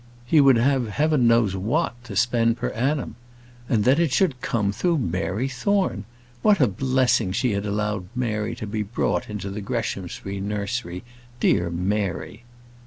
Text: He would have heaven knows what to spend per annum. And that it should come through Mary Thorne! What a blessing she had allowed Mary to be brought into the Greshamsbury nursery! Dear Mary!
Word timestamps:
He 0.25 0.41
would 0.41 0.55
have 0.57 0.89
heaven 0.89 1.27
knows 1.27 1.55
what 1.55 1.93
to 2.05 2.15
spend 2.15 2.57
per 2.57 2.69
annum. 2.69 3.17
And 3.69 3.83
that 3.83 3.99
it 3.99 4.11
should 4.11 4.41
come 4.41 4.71
through 4.71 4.97
Mary 4.97 5.47
Thorne! 5.47 6.05
What 6.41 6.59
a 6.59 6.65
blessing 6.65 7.31
she 7.33 7.51
had 7.51 7.67
allowed 7.67 8.07
Mary 8.15 8.55
to 8.55 8.65
be 8.65 8.81
brought 8.81 9.29
into 9.29 9.51
the 9.51 9.61
Greshamsbury 9.61 10.39
nursery! 10.41 11.03
Dear 11.39 11.69
Mary! 11.69 12.45